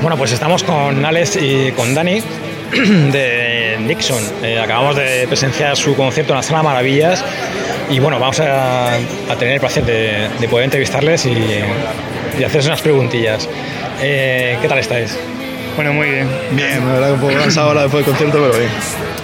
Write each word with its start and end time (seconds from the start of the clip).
Bueno, 0.00 0.18
pues 0.18 0.32
estamos 0.32 0.62
con 0.62 1.04
Alex 1.04 1.36
y 1.36 1.72
con 1.72 1.94
Dani 1.94 2.20
de 3.12 3.78
Nixon. 3.80 4.22
Eh, 4.42 4.60
acabamos 4.60 4.96
de 4.96 5.26
presenciar 5.26 5.76
su 5.76 5.96
concierto 5.96 6.34
en 6.34 6.36
la 6.36 6.42
Sala 6.42 6.62
Maravillas 6.62 7.24
y 7.90 8.00
bueno, 8.00 8.18
vamos 8.18 8.38
a, 8.40 8.98
tener 9.38 9.54
el 9.54 9.60
placer 9.60 9.84
de 9.84 10.48
poder 10.48 10.64
entrevistarles 10.64 11.26
y, 11.26 11.34
y 12.38 12.44
hacerles 12.44 12.66
unas 12.66 12.82
preguntillas. 12.82 13.48
Eh, 14.00 14.58
¿Qué 14.60 14.68
tal 14.68 14.78
estáis? 14.78 15.16
Bueno, 15.76 15.92
muy 15.92 16.08
bien. 16.08 16.28
Bien, 16.52 16.86
la 16.86 16.92
verdad 16.92 17.06
que 17.08 17.14
un 17.14 17.20
poco 17.20 17.32
cansado 17.34 17.68
ahora 17.68 17.82
después 17.82 18.04
del 18.04 18.14
concierto, 18.14 18.38
pero 18.40 18.58
bien. 18.58 18.70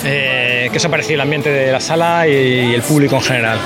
Eh, 0.04 0.68
¿Qué 0.70 0.78
os 0.78 0.84
ha 0.84 0.88
parecido 0.88 1.14
el 1.14 1.20
ambiente 1.20 1.50
de 1.50 1.70
la 1.70 1.80
sala 1.80 2.26
y 2.26 2.74
el 2.74 2.82
público 2.82 3.16
en 3.16 3.22
general? 3.22 3.58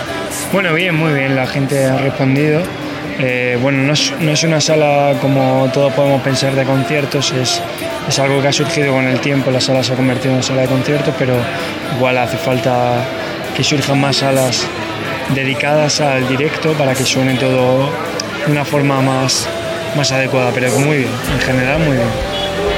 Bueno, 0.53 0.75
bien, 0.75 0.95
muy 0.95 1.13
bien. 1.13 1.35
La 1.35 1.47
gente 1.47 1.85
ha 1.85 1.97
respondido. 1.99 2.63
Eh, 3.19 3.57
bueno, 3.63 3.79
no 3.79 3.93
es, 3.93 4.13
no 4.21 4.33
es 4.33 4.43
una 4.43 4.61
sala 4.61 5.15
como 5.21 5.71
todos 5.73 5.93
podemos 5.93 6.21
pensar 6.23 6.55
de 6.57 6.65
conciertos, 6.65 7.33
es, 7.33 7.63
es 8.09 8.19
algo 8.19 8.43
que 8.43 8.49
ha 8.49 8.53
surgido 8.53 8.93
con 8.93 9.07
el 9.07 9.21
tiempo. 9.21 9.51
La 9.51 9.61
sala 9.61 9.85
se 9.85 9.93
ha 9.93 9.97
convertido 9.97 10.31
en 10.31 10.37
una 10.37 10.43
sala 10.43 10.63
de 10.63 10.69
conciertos, 10.69 11.15
pero 11.19 11.35
igual 11.97 12.19
hace 12.19 12.37
falta 12.37 13.05
que 13.57 13.63
surjan 13.63 14.01
más 14.01 14.17
salas 14.17 14.67
dedicadas 15.33 16.01
al 16.01 16.27
directo 16.27 16.73
para 16.73 16.95
que 16.95 17.05
suene 17.05 17.35
todo 17.37 17.89
una 18.49 18.65
forma 18.65 19.01
más, 19.01 19.47
más 19.97 20.11
adecuada. 20.13 20.51
Pero 20.55 20.71
muy 20.79 20.99
bien, 20.99 21.11
en 21.33 21.41
general 21.41 21.79
muy 21.81 21.97
bien. 21.97 22.09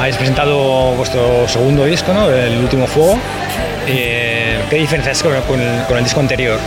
Habéis 0.01 0.17
presentado 0.17 0.93
vuestro 0.93 1.47
segundo 1.49 1.85
disco, 1.85 2.13
¿no? 2.13 2.31
El 2.31 2.59
último 2.59 2.87
fuego. 2.87 3.19
Eh, 3.87 4.59
¿Qué 4.69 4.77
diferencia 4.77 5.13
es 5.13 5.23
con 5.23 5.35
el, 5.35 5.43
con 5.43 5.61
el- 5.61 5.85
con 5.87 5.97
el 5.99 6.05
disco 6.05 6.21
anterior? 6.21 6.59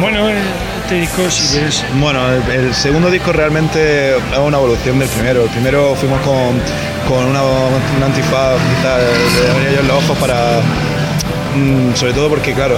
Bueno, 0.00 0.28
este 0.28 0.96
disco, 0.96 1.30
si 1.30 1.52
quieres, 1.52 1.84
Bueno, 1.94 2.20
el, 2.30 2.42
el 2.66 2.74
segundo 2.74 3.10
disco 3.10 3.32
realmente 3.32 4.10
es 4.16 4.38
una 4.44 4.58
evolución 4.58 4.98
del 4.98 5.08
primero. 5.08 5.44
El 5.44 5.48
primero 5.50 5.94
fuimos 5.94 6.20
con, 6.20 6.60
con 7.08 7.24
una, 7.26 7.42
un 7.42 8.02
antifaz 8.02 8.56
quizás 8.76 9.00
de 9.00 9.50
abrir 9.50 9.68
ellos 9.68 9.84
los 9.86 10.04
ojos 10.04 10.18
para... 10.18 10.60
mm, 11.56 11.94
Sobre 11.94 12.12
todo 12.12 12.28
porque, 12.28 12.52
claro, 12.52 12.76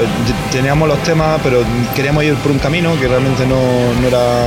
teníamos 0.52 0.86
los 0.88 1.02
temas, 1.02 1.40
pero 1.42 1.64
queríamos 1.96 2.22
ir 2.22 2.34
por 2.36 2.52
un 2.52 2.58
camino 2.58 2.98
que 3.00 3.08
realmente 3.08 3.44
no, 3.46 3.56
no 4.00 4.06
era 4.08 4.44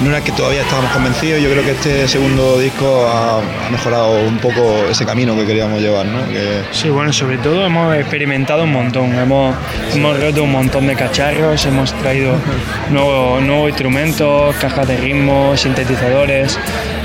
no 0.00 0.10
era 0.10 0.22
que 0.22 0.32
todavía 0.32 0.62
estábamos 0.62 0.90
convencidos. 0.92 1.42
Yo 1.42 1.50
creo 1.50 1.64
que 1.64 1.72
este 1.72 2.08
segundo 2.08 2.58
disco 2.58 3.06
ha, 3.06 3.38
ha 3.38 3.70
mejorado 3.70 4.18
un 4.26 4.38
poco 4.38 4.86
ese 4.90 5.04
camino 5.04 5.34
que 5.36 5.46
queríamos 5.46 5.80
llevar, 5.80 6.06
¿no? 6.06 6.26
Que, 6.28 6.62
Sí, 6.72 6.88
bueno, 6.88 7.12
sobre 7.12 7.38
todo 7.38 7.64
hemos 7.66 7.96
experimentado 7.96 8.64
un 8.64 8.72
montón, 8.72 9.14
hemos, 9.14 9.54
hemos 9.94 10.20
roto 10.20 10.44
un 10.44 10.52
montón 10.52 10.86
de 10.86 10.94
cacharros, 10.94 11.64
hemos 11.66 11.92
traído 11.94 12.34
nuevos 12.90 13.42
nuevos 13.42 13.68
instrumentos, 13.70 14.54
cajas 14.56 14.86
de 14.88 14.96
ritmo, 14.96 15.56
sintetizadores, 15.56 16.58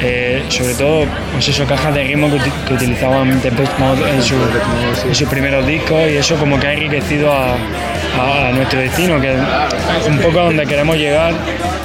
eh, 0.03 0.43
sobre 0.49 0.73
todo, 0.75 1.05
pues 1.31 1.47
eso, 1.47 1.65
cajas 1.65 1.93
de 1.95 2.03
ritmo 2.03 2.29
que, 2.29 2.37
que 2.67 2.73
utilizaban 2.73 3.41
Depeche 3.41 3.71
Mode 3.79 4.09
en, 4.09 4.21
su- 4.21 4.35
en 5.07 5.15
sus 5.15 5.27
primeros 5.29 5.65
discos 5.65 6.01
y 6.11 6.17
eso 6.17 6.35
como 6.35 6.59
que 6.59 6.67
ha 6.67 6.73
enriquecido 6.73 7.31
a, 7.31 7.53
a- 8.19 8.47
a 8.49 8.51
nuestro 8.51 8.79
destino, 8.79 9.19
que 9.21 9.31
es 9.33 10.07
un 10.07 10.19
poco 10.19 10.39
a 10.41 10.43
donde 10.43 10.65
queremos 10.65 10.97
llegar. 10.97 11.33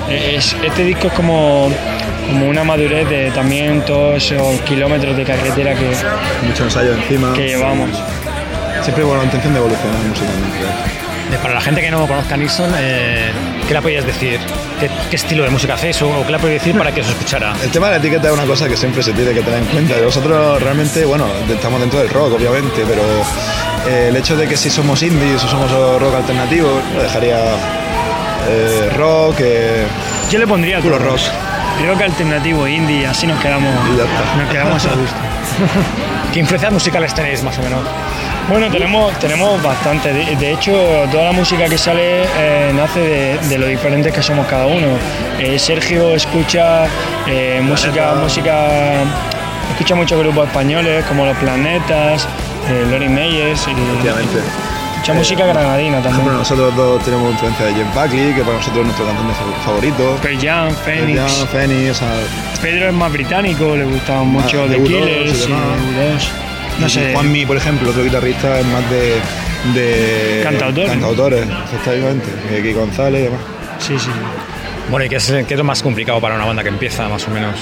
Eh, 0.09 0.35
es- 0.37 0.57
este 0.65 0.85
disco 0.85 1.07
es 1.07 1.13
como, 1.13 1.71
como 2.27 2.49
una 2.49 2.65
madurez 2.65 3.09
de 3.09 3.31
también 3.31 3.83
todos 3.83 4.17
esos 4.17 4.61
kilómetros 4.63 5.17
de 5.17 5.25
carretera 5.25 5.75
que, 5.75 5.91
mucho 6.47 6.65
ensayo 6.65 6.95
encima. 6.95 7.33
que 7.35 7.47
llevamos. 7.49 7.91
Siempre 8.83 9.05
con 9.05 9.19
la 9.19 9.25
intención 9.25 9.53
de 9.53 9.59
evolucionar 9.61 9.99
musicalmente. 10.09 11.08
Eh, 11.31 11.39
Para 11.43 11.55
la 11.55 11.61
gente 11.61 11.81
que 11.81 11.91
no 11.91 12.07
conozca 12.07 12.35
a 12.35 12.39
Nixon, 12.39 12.71
eh, 12.79 13.31
¿qué 13.67 13.75
le 13.75 13.83
podías 13.83 14.05
decir? 14.07 14.41
¿Qué, 14.81 14.89
qué 15.11 15.17
estilo 15.17 15.45
de 15.45 15.51
música 15.51 15.75
hacéis 15.75 16.01
o, 16.03 16.25
qué 16.25 16.33
le 16.33 16.39
podéis 16.39 16.61
decir 16.63 16.77
para 16.79 16.93
que 16.93 17.01
os 17.03 17.09
escuchara? 17.09 17.55
El 17.63 17.71
tema 17.71 17.87
de 17.89 17.93
la 17.93 17.99
etiqueta 17.99 18.29
es 18.29 18.35
una 18.35 18.45
cosa 18.45 18.69
que 18.69 18.77
siempre 18.77 19.03
se 19.03 19.13
tiene 19.13 19.33
que 19.33 19.43
tener 19.43 19.59
en 19.61 19.67
cuenta. 19.67 19.95
Nosotros 20.03 20.63
realmente, 20.63 21.05
bueno, 21.05 21.27
estamos 21.49 21.81
dentro 21.81 21.99
del 22.01 22.09
rock, 22.11 22.35
obviamente, 22.35 22.85
pero 22.89 23.03
eh, 23.89 24.09
el 24.09 24.17
hecho 24.17 24.37
de 24.37 24.47
que 24.49 24.57
si 24.57 24.71
somos 24.71 25.03
indies 25.03 25.43
o 25.45 25.49
somos 25.49 25.71
rock 26.01 26.15
alternativo, 26.15 26.81
lo 26.95 27.03
dejaría 27.03 27.39
eh, 28.49 28.91
rock, 28.97 29.41
Yo 30.31 30.39
le 30.39 30.47
pondría 30.47 30.81
todo. 30.81 30.99
rock. 30.99 31.21
Rock 31.87 32.03
alternativo, 32.03 32.67
indie, 32.67 33.07
así 33.07 33.27
nos 33.27 33.39
quedamos, 33.41 33.73
nos 34.37 34.49
quedamos 34.51 34.85
a 34.87 34.89
gusto. 34.95 35.17
¿Qué 36.33 36.41
influencias 36.41 36.73
musicales 36.73 37.15
tenéis 37.15 37.43
más 37.43 37.59
o 37.59 37.63
menos? 37.63 37.81
Bueno, 38.49 38.71
tenemos, 38.71 39.19
tenemos 39.19 39.63
bastante. 39.63 40.13
De, 40.13 40.37
de 40.37 40.53
hecho, 40.53 40.73
toda 41.11 41.25
la 41.25 41.33
música 41.33 41.69
que 41.69 41.77
sale 41.77 42.25
eh, 42.39 42.73
nace 42.75 43.01
de, 43.01 43.39
de 43.49 43.59
lo 43.59 43.67
diferentes 43.67 44.13
que 44.13 44.23
somos 44.23 44.47
cada 44.47 44.67
uno. 44.67 44.87
Eh, 45.39 45.59
Sergio 45.59 46.15
escucha 46.15 46.87
eh, 47.27 47.61
música, 47.63 48.15
música, 48.15 48.67
escucha 49.71 49.95
muchos 49.95 50.19
grupos 50.19 50.47
españoles 50.49 51.05
como 51.05 51.27
Los 51.27 51.37
Planetas, 51.37 52.27
Lori 52.91 53.09
Meyers 53.09 53.67
y. 53.69 54.78
mucha 55.13 55.19
música 55.19 55.47
granadina 55.47 56.01
también. 56.03 56.25
Bueno, 56.25 56.39
nosotros 56.39 56.75
dos 56.77 57.03
tenemos 57.05 57.33
influencia 57.33 57.67
de 57.67 57.75
Jeff 57.75 57.95
Buckley, 57.95 58.35
que 58.35 58.43
para 58.43 58.57
nosotros 58.59 58.79
es 58.81 58.85
nuestro 58.85 59.07
cantante 59.07 59.35
fa- 59.35 59.65
favorito. 59.65 60.17
Pearl 60.23 60.39
Jam, 60.41 60.75
Phoenix. 60.85 61.21
Jan, 61.21 61.49
Phoenix, 61.49 61.91
o 61.91 61.95
sea, 61.95 62.13
Pedro 62.63 62.89
es 62.89 62.95
más 62.95 63.13
británico, 63.13 63.77
le 63.77 63.85
gustaban 63.85 64.27
mucho 64.29 64.65
The 64.65 64.69
de 64.69 64.79
U2 64.81 64.87
Killers 64.87 65.31
y 65.33 65.45
y 65.45 65.47
demás. 65.47 66.23
U2. 66.23 66.29
No 66.81 66.87
y 66.87 66.91
sé, 66.91 67.13
Juanmi, 67.13 67.47
por 67.47 67.57
ejemplo, 67.57 67.91
otro 67.91 68.05
guitarrista, 68.05 68.61
es 68.61 68.67
más 68.67 68.89
de, 68.91 69.15
de 69.75 70.41
Cantautores. 70.45 70.91
cantautores, 70.91 71.47
efectivamente. 71.73 72.27
Kiko 72.63 72.81
González 72.81 73.21
y 73.21 73.25
demás. 73.25 73.41
sí, 73.79 73.99
sí. 73.99 74.11
Bueno, 74.91 75.05
¿y 75.05 75.09
qué 75.11 75.17
es, 75.17 75.27
qué 75.47 75.55
es 75.55 75.59
lo 75.59 75.65
más 75.65 75.83
complicado 75.83 76.19
para 76.21 76.35
una 76.37 76.47
banda 76.47 76.63
que 76.63 76.71
empieza 76.71 77.09
más 77.09 77.27
o 77.29 77.31
menos? 77.31 77.55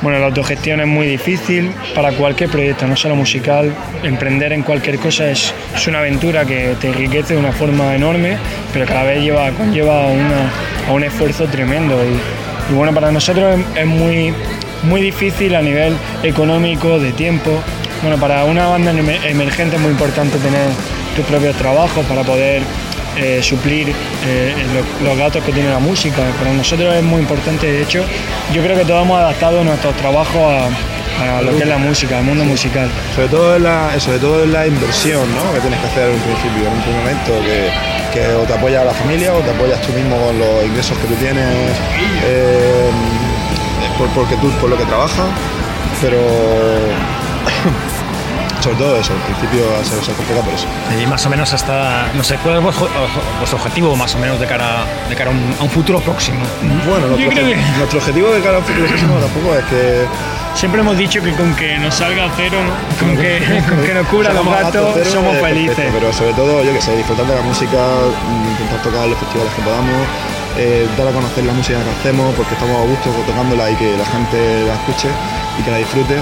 Bueno, 0.00 0.20
la 0.20 0.26
autogestión 0.26 0.80
es 0.80 0.86
muy 0.86 1.08
difícil 1.08 1.72
para 1.94 2.12
cualquier 2.12 2.48
proyecto, 2.50 2.86
no 2.86 2.94
solo 2.96 3.16
musical. 3.16 3.72
Emprender 4.04 4.52
en 4.52 4.62
cualquier 4.62 4.98
cosa 4.98 5.28
es, 5.28 5.52
una 5.88 5.98
aventura 5.98 6.44
que 6.44 6.76
te 6.80 6.88
enriquece 6.88 7.34
de 7.34 7.40
una 7.40 7.50
forma 7.52 7.94
enorme, 7.96 8.36
pero 8.72 8.86
cada 8.86 9.02
vez 9.02 9.22
lleva, 9.22 9.50
conlleva 9.50 10.06
una- 10.06 10.52
a 10.88 10.92
un 10.92 11.02
esfuerzo 11.02 11.46
tremendo. 11.46 11.96
Y, 12.04 12.74
bueno, 12.74 12.94
para 12.94 13.10
nosotros 13.10 13.58
es, 13.58 13.80
es 13.80 13.86
muy, 13.86 14.32
muy 14.84 15.00
difícil 15.00 15.54
a 15.56 15.62
nivel 15.62 15.96
económico, 16.22 17.00
de 17.00 17.10
tiempo. 17.12 17.50
Bueno, 18.02 18.18
para 18.18 18.44
una 18.44 18.68
banda 18.68 18.92
emer- 18.92 19.24
emergente 19.26 19.76
es 19.76 19.82
muy 19.82 19.90
importante 19.90 20.38
tener 20.38 20.68
tus 21.16 21.24
propios 21.24 21.56
trabajos 21.56 22.06
para 22.06 22.22
poder 22.22 22.62
eh, 23.18 23.40
suplir 23.42 23.92
eh, 24.26 24.54
lo- 25.00 25.08
los 25.08 25.18
gastos 25.18 25.42
que 25.44 25.52
tiene 25.52 25.70
la 25.70 25.78
música. 25.78 26.22
Para 26.38 26.52
nosotros 26.52 26.94
es 26.94 27.02
muy 27.02 27.20
importante, 27.20 27.66
de 27.70 27.82
hecho, 27.82 28.04
yo 28.52 28.62
creo 28.62 28.76
que 28.76 28.84
todos 28.84 29.02
hemos 29.04 29.18
adaptado 29.18 29.62
nuestros 29.64 29.94
trabajos 29.96 30.40
a, 31.20 31.38
a 31.38 31.42
lo 31.42 31.50
que 31.56 31.64
es 31.64 31.68
la 31.68 31.78
música, 31.78 32.18
al 32.18 32.24
mundo 32.24 32.44
musical. 32.44 32.88
Sobre 33.14 33.28
todo, 33.28 33.56
es 33.56 33.62
la, 33.62 33.98
sobre 33.98 34.18
todo 34.18 34.46
la 34.46 34.66
inversión 34.66 35.22
¿no? 35.34 35.52
que 35.52 35.60
tienes 35.60 35.80
que 35.80 35.86
hacer 35.86 36.08
en 36.10 36.14
un 36.14 36.20
principio, 36.22 36.62
en 36.68 36.72
un 36.74 36.82
primer 36.82 37.00
momento, 37.00 37.32
que, 37.44 38.18
que 38.20 38.26
o 38.34 38.42
te 38.44 38.52
apoya 38.54 38.84
la 38.84 38.94
familia 38.94 39.32
o 39.34 39.40
te 39.40 39.50
apoyas 39.50 39.80
tú 39.82 39.92
mismo 39.92 40.16
con 40.16 40.38
los 40.38 40.64
ingresos 40.64 40.96
que 40.98 41.06
tú 41.08 41.14
tienes, 41.14 41.44
eh, 42.24 42.88
por, 43.98 44.08
porque 44.10 44.36
tú, 44.36 44.48
por 44.60 44.70
lo 44.70 44.76
que 44.78 44.84
trabajas, 44.84 45.26
pero 46.00 46.18
sobre 48.68 48.76
todo 48.84 48.96
eso, 49.00 49.12
al 49.14 49.20
principio 49.20 49.64
se, 49.82 50.04
se 50.04 50.12
complica 50.12 50.40
por 50.42 50.52
eso. 50.52 50.66
Y 51.00 51.06
más 51.06 51.24
o 51.24 51.30
menos 51.30 51.52
hasta, 51.54 52.08
no 52.14 52.22
sé, 52.22 52.36
¿cuál 52.42 52.56
es 52.58 52.62
vuestro, 52.62 52.88
vuestro 53.38 53.58
objetivo 53.58 53.96
más 53.96 54.14
o 54.14 54.18
menos 54.18 54.38
de 54.38 54.46
cara, 54.46 54.84
de 55.08 55.14
cara 55.16 55.30
a, 55.30 55.32
un, 55.32 55.54
a 55.58 55.62
un 55.62 55.70
futuro 55.70 56.00
próximo? 56.00 56.40
Bueno, 56.86 57.06
nuestro, 57.08 57.30
creo 57.30 57.46
obje- 57.46 57.54
que- 57.54 57.78
nuestro 57.78 57.98
objetivo 57.98 58.28
de 58.30 58.40
cara 58.42 58.56
a 58.56 58.58
un 58.58 58.64
futuro 58.66 58.86
próximo 58.86 59.14
tampoco 59.18 59.54
es 59.56 59.64
que 59.66 60.06
Siempre 60.54 60.80
hemos 60.80 60.96
dicho 60.98 61.22
que 61.22 61.32
con 61.34 61.54
que 61.54 61.78
nos 61.78 61.94
salga 61.94 62.28
cero, 62.36 62.58
con 62.98 63.16
que, 63.16 63.62
con 63.68 63.78
que 63.84 63.94
nos 63.94 64.06
cubra 64.08 64.32
los 64.32 64.44
gastos, 64.44 65.06
somos 65.08 65.36
es 65.36 65.40
felices. 65.42 65.76
perfecto, 65.76 65.98
pero 66.00 66.12
sobre 66.12 66.32
todo, 66.32 66.64
yo 66.64 66.72
que 66.72 66.80
sé, 66.80 66.96
disfrutar 66.96 67.26
de 67.26 67.34
la 67.36 67.42
música, 67.42 67.78
intentar 68.50 68.82
tocar 68.82 69.06
los 69.06 69.18
festivales 69.18 69.52
que 69.54 69.62
podamos, 69.62 69.94
eh, 70.56 70.88
dar 70.98 71.06
a 71.06 71.12
conocer 71.12 71.44
la 71.44 71.52
música 71.52 71.78
que 71.78 71.90
hacemos, 72.00 72.34
porque 72.34 72.54
estamos 72.54 72.74
a 72.76 72.84
gusto 72.90 73.10
tocándola 73.24 73.70
y 73.70 73.76
que 73.76 73.96
la 73.96 74.06
gente 74.06 74.64
la 74.66 74.74
escuche 74.74 75.08
y 75.60 75.62
que 75.62 75.70
la 75.70 75.76
disfrute. 75.76 76.16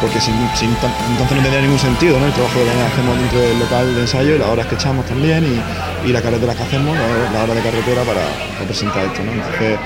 Porque 0.00 0.20
sin, 0.20 0.34
sin 0.54 0.70
entonces 0.70 1.36
no 1.36 1.42
tendría 1.42 1.60
ningún 1.60 1.78
sentido 1.78 2.18
¿no? 2.18 2.26
el 2.26 2.32
trabajo 2.32 2.54
que 2.54 2.70
hacemos 2.70 3.18
dentro 3.18 3.40
del 3.40 3.58
local 3.58 3.94
de 3.94 4.00
ensayo 4.00 4.34
y 4.34 4.38
las 4.38 4.48
horas 4.48 4.66
que 4.66 4.74
echamos 4.74 5.04
también 5.06 5.44
y, 5.44 6.08
y 6.08 6.12
las 6.12 6.22
carreteras 6.22 6.56
que 6.56 6.62
hacemos, 6.62 6.96
la, 6.96 7.32
la 7.32 7.44
hora 7.44 7.54
de 7.54 7.62
carretera 7.62 8.02
para, 8.02 8.22
para 8.54 8.64
presentar 8.66 9.04
esto. 9.04 9.22
¿no? 9.22 9.32
Entonces 9.32 9.78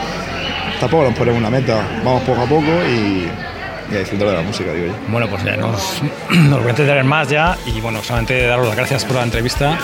tampoco 0.80 1.04
nos 1.04 1.14
ponemos 1.14 1.40
una 1.40 1.50
meta, 1.50 1.86
vamos 2.04 2.22
poco 2.22 2.42
a 2.42 2.46
poco 2.46 2.70
y, 2.88 3.28
y 3.90 3.96
a 3.96 3.98
disfrutar 3.98 4.28
de 4.28 4.34
la 4.34 4.42
música, 4.42 4.72
digo 4.72 4.86
yo. 4.86 4.92
Bueno, 5.08 5.28
pues 5.28 5.44
ya 5.44 5.56
nos, 5.56 6.02
nos 6.30 6.58
voy 6.58 6.66
a 6.66 6.70
entretener 6.70 7.04
más 7.04 7.28
ya 7.28 7.56
y 7.66 7.80
bueno, 7.80 8.02
solamente 8.02 8.46
daros 8.46 8.66
las 8.66 8.76
gracias 8.76 9.04
por 9.04 9.16
la 9.16 9.22
entrevista. 9.22 9.78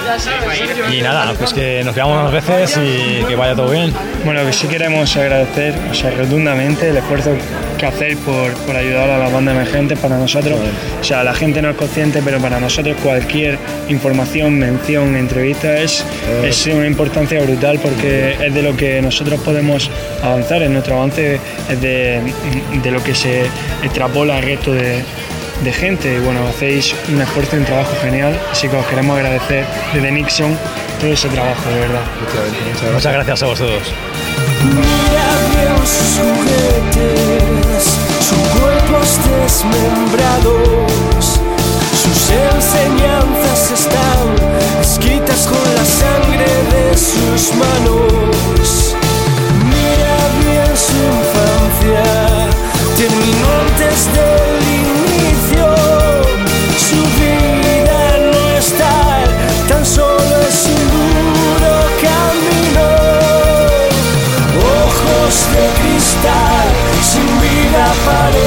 Y 0.92 1.02
nada, 1.02 1.32
pues 1.38 1.52
que 1.52 1.82
nos 1.84 1.94
veamos 1.94 2.18
unas 2.18 2.32
veces 2.32 2.78
y 2.78 3.24
que 3.24 3.36
vaya 3.36 3.54
todo 3.54 3.70
bien. 3.70 3.92
Bueno, 4.24 4.44
que 4.44 4.52
sí 4.52 4.66
queremos 4.68 5.16
agradecer, 5.16 5.74
o 5.90 5.94
sea, 5.94 6.10
rotundamente 6.10 6.90
el 6.90 6.96
esfuerzo 6.96 7.32
que 7.78 7.86
hacéis 7.86 8.16
por, 8.18 8.52
por 8.66 8.76
ayudar 8.76 9.08
a 9.08 9.18
la 9.18 9.28
banda 9.30 9.52
emergente 9.52 9.96
para 9.96 10.18
nosotros. 10.18 10.58
O 11.00 11.04
sea, 11.04 11.24
la 11.24 11.32
gente 11.32 11.62
no 11.62 11.70
es 11.70 11.76
consciente, 11.76 12.20
pero 12.22 12.38
para 12.38 12.60
nosotros 12.60 12.96
cualquier 13.02 13.58
información, 13.88 14.58
mención, 14.58 15.16
entrevista 15.16 15.78
es, 15.78 16.04
es 16.44 16.66
una 16.66 16.86
importancia 16.86 17.42
brutal 17.42 17.78
porque 17.82 18.36
es 18.38 18.52
de 18.52 18.62
lo 18.62 18.76
que 18.76 19.00
nosotros 19.00 19.40
podemos 19.40 19.90
avanzar. 20.22 20.62
En 20.62 20.74
nuestro 20.74 20.96
avance 20.96 21.40
es 21.70 21.80
de, 21.80 22.20
de 22.82 22.90
lo 22.90 23.02
que 23.02 23.14
se 23.14 23.46
extrapola 23.90 24.36
al 24.36 24.42
resto 24.44 24.72
de, 24.72 25.02
de 25.62 25.72
gente. 25.72 26.14
Y 26.14 26.18
bueno, 26.20 26.46
hacéis 26.48 26.94
un 27.08 27.20
esfuerzo 27.20 27.56
y 27.56 27.58
un 27.58 27.64
trabajo 27.64 27.92
genial, 28.00 28.38
así 28.50 28.68
que 28.68 28.76
os 28.76 28.86
queremos 28.86 29.16
agradecer 29.16 29.66
desde 29.92 30.12
Nixon 30.12 30.56
todo 31.00 31.12
ese 31.12 31.28
trabajo, 31.28 31.68
de 31.70 31.80
verdad. 31.80 32.02
Muchas 32.20 32.34
gracias. 32.34 32.92
Muchas 32.92 33.12
gracias 33.12 33.42
a 33.42 33.46
vosotros. 33.46 33.82
Mira 34.64 35.28
bien 35.50 35.86
sus 35.86 36.20
juguetes, 36.20 37.84
sus 38.20 38.60
cuerpos 38.60 39.18
desmembrados, 39.42 41.40
sus 42.02 42.30
enseñanzas 42.30 43.72
están 43.72 44.59
De 65.30 65.36
cristal, 65.80 66.68
sin 67.02 67.28
vida 67.40 67.84
aparente. 67.84 68.42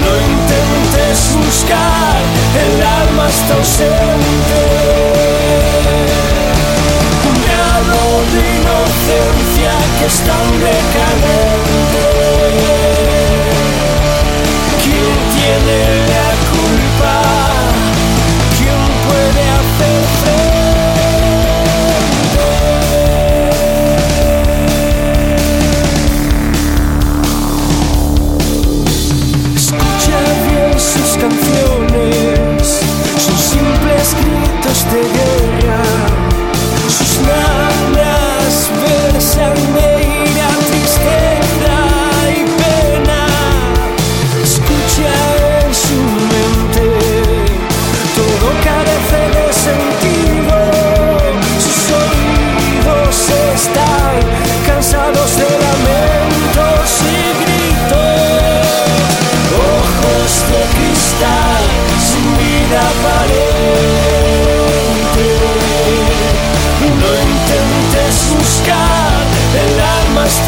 No 0.00 0.12
intentes 0.32 1.18
buscar, 1.36 2.16
el 2.64 2.74
alma 2.82 3.28
está 3.28 3.52
ausente. 3.54 4.60
Un 7.28 7.36
grado 7.44 8.00
de 8.32 8.40
inocencia 8.60 9.72
que 9.98 10.06
es 10.06 10.18
tan 10.20 10.46
decadente. 10.60 11.37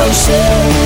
Alma 0.01 0.11
está 0.11 0.80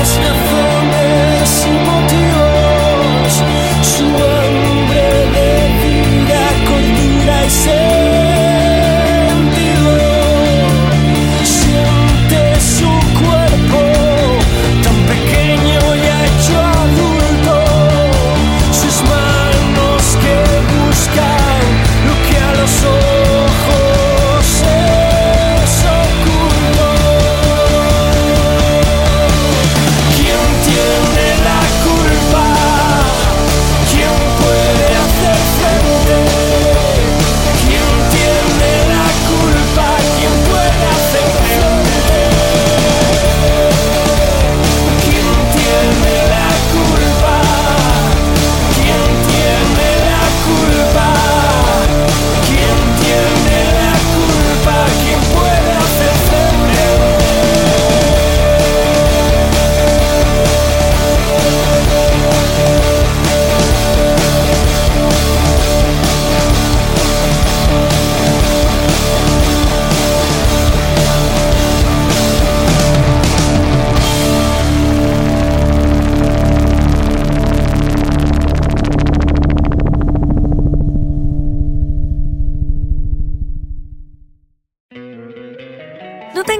Christmas. 0.00 0.39